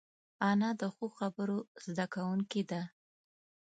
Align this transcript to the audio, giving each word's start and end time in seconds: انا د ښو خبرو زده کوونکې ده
انا 0.49 0.69
د 0.79 0.83
ښو 0.95 1.05
خبرو 1.17 1.57
زده 1.85 2.05
کوونکې 2.13 2.61
ده 2.69 2.81